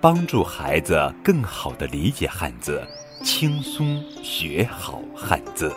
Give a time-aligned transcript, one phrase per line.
[0.00, 2.86] 帮助孩子更好地理解汉字。
[3.24, 5.74] 轻松学好汉字。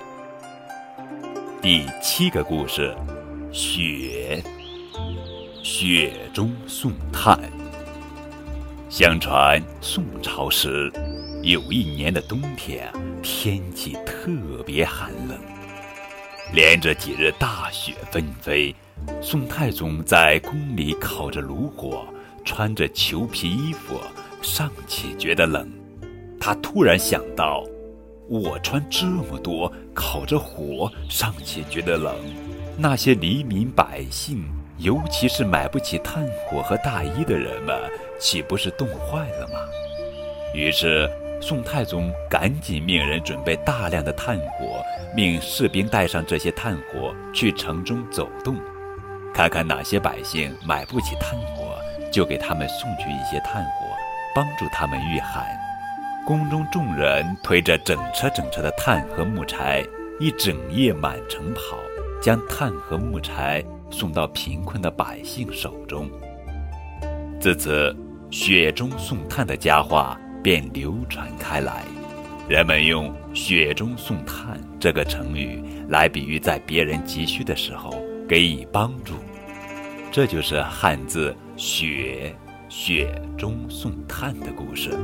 [1.59, 2.95] 第七个故事：
[3.51, 4.43] 雪。
[5.63, 7.39] 雪中送炭。
[8.89, 10.91] 相传宋朝时，
[11.41, 12.91] 有一年的冬天，
[13.23, 14.31] 天气特
[14.63, 15.39] 别寒冷，
[16.53, 18.75] 连着几日大雪纷飞。
[19.19, 22.05] 宋太宗在宫里烤着炉火，
[22.43, 23.99] 穿着裘皮衣服，
[24.41, 25.69] 尚且觉得冷。
[26.39, 27.63] 他突然想到，
[28.27, 32.15] 我穿这么多，烤着火，尚且觉得冷，
[32.77, 34.43] 那些黎民百姓，
[34.79, 37.77] 尤其是买不起炭火和大衣的人们，
[38.19, 39.59] 岂不是冻坏了吗？
[40.55, 44.83] 于是，宋太宗赶紧命人准备大量的炭火，
[45.15, 48.57] 命士兵带上这些炭火去城中走动，
[49.33, 51.60] 看看哪些百姓买不起炭火，
[52.11, 53.85] 就给他们送去一些炭火，
[54.35, 55.45] 帮助他们御寒。
[56.25, 59.83] 宫中众人推着整车整车的炭和木柴，
[60.19, 61.77] 一整夜满城跑，
[62.21, 66.07] 将炭和木柴送到贫困的百姓手中。
[67.39, 67.95] 自此
[68.29, 71.83] ，“雪中送炭”的佳话便流传开来，
[72.47, 77.91] 人们用“雪中送炭”这个成语来比喻在别人急需的时候
[78.29, 79.15] 给予帮助。
[80.11, 82.35] 这就是汉字“雪”
[82.69, 84.97] 雪中送炭的故事。